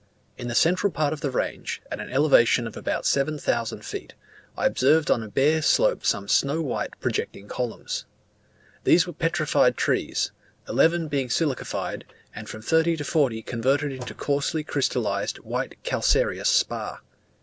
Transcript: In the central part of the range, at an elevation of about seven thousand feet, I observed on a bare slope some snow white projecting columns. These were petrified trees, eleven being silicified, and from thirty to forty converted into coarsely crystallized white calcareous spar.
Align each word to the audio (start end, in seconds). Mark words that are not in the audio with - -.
In 0.35 0.47
the 0.47 0.55
central 0.55 0.91
part 0.91 1.13
of 1.13 1.21
the 1.21 1.29
range, 1.29 1.79
at 1.91 1.99
an 1.99 2.09
elevation 2.11 2.65
of 2.65 2.75
about 2.75 3.05
seven 3.05 3.37
thousand 3.37 3.85
feet, 3.85 4.15
I 4.57 4.65
observed 4.65 5.11
on 5.11 5.21
a 5.21 5.27
bare 5.27 5.61
slope 5.61 6.03
some 6.03 6.27
snow 6.27 6.59
white 6.59 6.99
projecting 6.99 7.47
columns. 7.47 8.05
These 8.83 9.05
were 9.05 9.13
petrified 9.13 9.77
trees, 9.77 10.31
eleven 10.67 11.07
being 11.07 11.27
silicified, 11.27 12.05
and 12.33 12.49
from 12.49 12.63
thirty 12.63 12.97
to 12.97 13.03
forty 13.03 13.43
converted 13.43 13.91
into 13.91 14.15
coarsely 14.15 14.63
crystallized 14.63 15.37
white 15.41 15.77
calcareous 15.83 16.49
spar. 16.49 17.01